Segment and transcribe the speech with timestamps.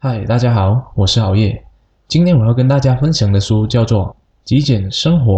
[0.00, 1.60] 嗨，大家好，我是熬夜。
[2.06, 4.06] 今天我要跟大家分享的书叫做
[4.44, 5.32] 《极简生活》。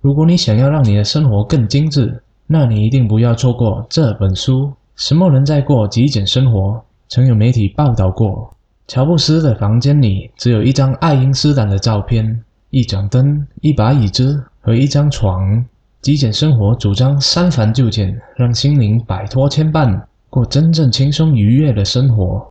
[0.00, 4.72] 如果你想要让你的生活更精致，那你一定不要错过这本书。
[4.96, 6.84] 什么人在过极简生活？
[7.08, 8.52] 曾有媒体报道过，
[8.88, 15.64] 乔布斯的房间里只有一张爱因斯坦的照片、一盏灯、一把椅子和一张床。
[16.02, 22.44] 极简生活主张删繁就简，让心灵摆脱牵绊，过真正轻松愉悦的生活。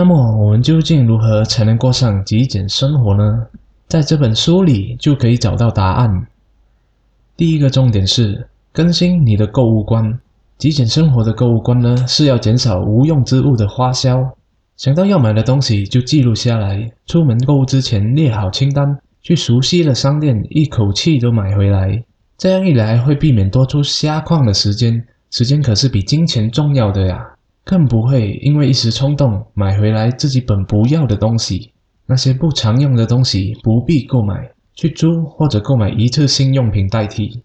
[0.00, 3.46] 那么我们究竟如何才能过上极简生活呢？
[3.86, 6.26] 在这本书里就可以找到答案。
[7.36, 10.18] 第一个重点是更新你的购物观。
[10.56, 14.26] 极简生活的购物观呢，是要减少无用之物的花销。
[14.78, 22.02] 想到要买的东西就记录下来，出门购物之前列好清单，去熟悉的商店一口气都买回来。
[22.38, 27.29] 这样一来会避免多出瞎逛的时间，时间可是比金钱重要的呀。
[27.70, 31.70] 更不会因为一时冲动买回来自己本不要的东西。
[32.04, 37.44] 那些不常用的东西不必购买，去租或者购买一次性用品代替。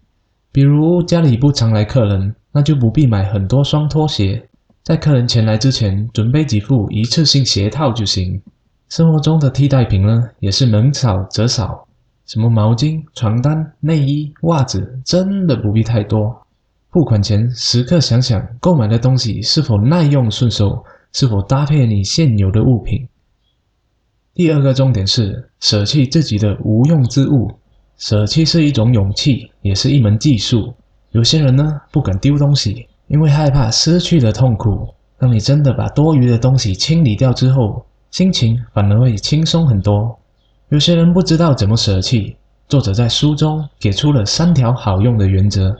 [0.50, 4.48] 比如家里不常来客人，那就不必买很多双拖鞋，
[4.82, 8.42] 在客人前来之前准备几副一次性鞋套就行。
[8.88, 11.86] 生活中的替代品呢，也是能少则少，
[12.24, 16.45] 什么毛巾、床单、内衣、袜子，真的不必太多。
[16.90, 23.06] 付款前时刻想想购买的东西是否耐用顺手，是否搭配你现有的物品。
[24.34, 27.50] 第二个重点是舍弃自己的无用之物。
[27.98, 30.74] 舍弃是一种勇气，也是一门技术。
[31.12, 34.86] 有些人呢不敢丢东西，因为害怕失去的痛苦。
[35.18, 40.18] 当你真的把多余的东西清理掉之后，心情反而会轻松很多。
[40.68, 42.36] 有些人不知道怎么舍弃，
[42.68, 45.74] 作者在书中给出了三条好用的原则。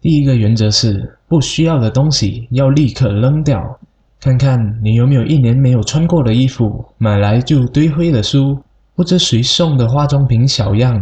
[0.00, 3.78] 第一个原则是，不需要的东西要立刻扔掉。
[4.18, 8.58] 看看你有没有一年没有穿过的衣服，买来就堆灰的书，
[8.94, 11.00] 不知谁送的化妆品小样。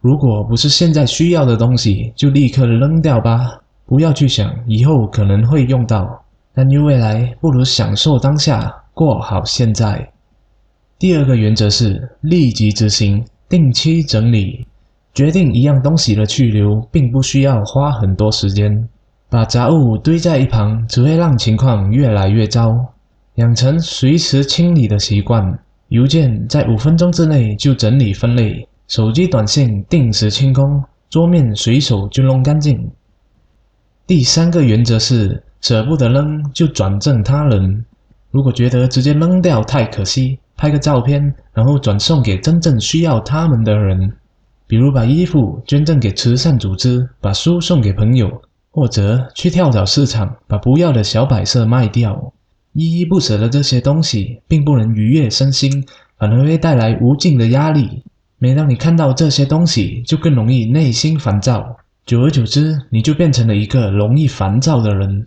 [0.00, 3.58] 如果不是现在需要的东西，就立刻扔掉吧。
[3.86, 6.06] 不要去想以后可能会用到，
[6.54, 10.10] 担忧未来不如享受当下，过好现在。
[10.98, 14.66] 第二个原则是立即执行，定期整理。
[15.18, 18.88] 决定一样东西的去留，并不需要花很多时间。
[19.28, 22.72] 把杂物堆在一旁，只会让情况越来越糟。
[23.34, 25.58] 养成随时清理的习惯，
[25.88, 30.80] 邮件在五分钟之内就整理分类，手机短信定时清空，
[31.10, 32.88] 桌面随手就弄干净。
[34.06, 37.84] 第三个原则是舍不得扔就转赠他人。
[38.30, 44.12] 如果觉得直接扔掉太可惜，拍个照片，然后转送给真正需要他们的人。
[44.68, 52.32] 比如把衣服捐赠给慈善组织，把书送给朋友，或者去跳蚤市场把不要的小摆设卖掉。
[52.74, 55.84] 依依不舍的这些东西，并不能愉悦身心，
[56.18, 58.02] 反而会带来无尽的压力。
[58.38, 61.78] 每当你看到这些东西，就更容易内心烦躁。
[62.04, 65.26] 久而久之，你就变成了一个容易烦躁的人。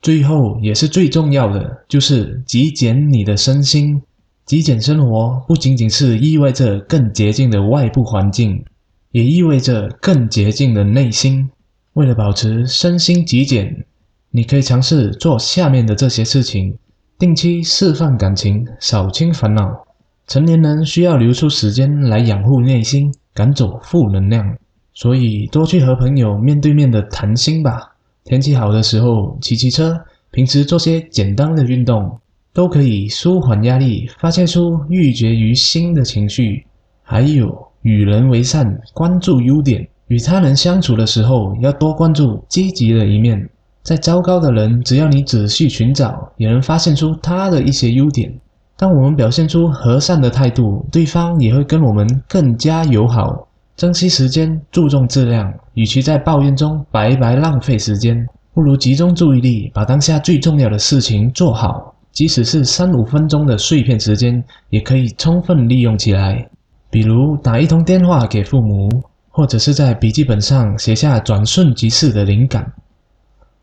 [0.00, 4.00] 最后也是最重要的，就是极简你的身心。
[4.44, 8.64] 极简生活不仅仅是意味着更洁净的外部环境，
[9.12, 11.48] 也意味着更洁净的内心。
[11.94, 13.86] 为了保持身心极简，
[14.30, 16.76] 你可以尝试做下面的这些事情：
[17.18, 19.86] 定期释放感情，扫清烦恼。
[20.26, 24.56] 成年人需要留出时间来养护内心，赶走负能量，
[24.92, 27.94] 所以多去和朋友面对面的谈心吧。
[28.24, 32.18] 天气好的时候骑骑车，平时做些简单的运动。
[32.54, 36.64] 都可以舒缓压力，发泄出郁结于心的情绪。
[37.02, 43.48] 还有与人为善，关注优点，与他人相处的时候要多关注积极的一面。
[43.82, 48.32] 再糟糕的人，只要你仔细寻找，也能发现出他的一些优点。
[48.76, 53.48] 当我们表现出和善的态度，对方也会跟我们更加友好。
[53.76, 58.24] 珍惜时间，注重质量，与其在抱怨中白白浪费时间，
[58.54, 61.91] 不如集中注意力，把当下最重要的事情做好。
[62.12, 66.48] 即使是三五分钟的碎片时间，也可以充分利用起来。
[66.90, 68.88] 比如打一通电话给父母，
[69.30, 72.70] 或者是在笔记本上写下转瞬即逝的灵感。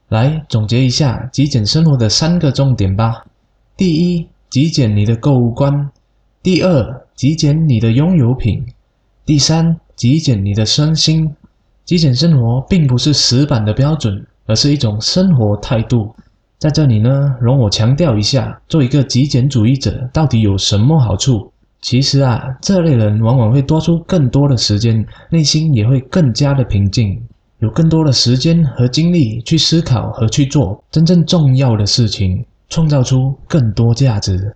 [0.07, 3.23] 来总结一下极简生活的三个重点吧：
[3.77, 5.71] 第一，极简你的购物观；
[6.41, 8.65] 第二，极简你的拥有品；
[9.23, 11.35] 第三，极简你的身心。
[11.85, 16.15] 极简生活并不是死板的标准，而是一种生活态度。
[16.59, 21.49] 在这里呢，容我强调一下，做一个极简主义者到底有什么好处？
[21.81, 27.17] 其实啊，这类人往往会多出更多的时间，内心也会更加的平静，
[27.59, 34.53] 有更多的时间和精力去思考和去做真正重要的事情，创造出更多价值。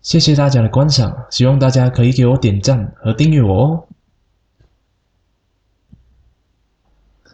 [0.00, 3.87] 谢谢大家的观赏，希望大家可以给我点赞和订阅我哦。